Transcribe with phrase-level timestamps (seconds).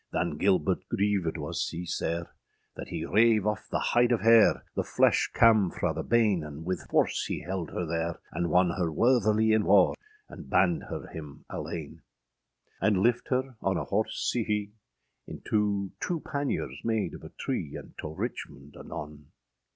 [0.11, 2.31] Than Gilbert grievèd was sea sare,
[2.75, 6.65] That hee rave off the hyde of haire; The flesh cam fra the bane, And
[6.65, 9.93] wyth force hee held her ther, And wanne her worthilie in warre,
[10.27, 12.01] And band her hym alane;
[12.81, 14.71] And lifte her on a horse sea hee,
[15.27, 19.27] Into two panyers made of a tree, And toe Richmond anon.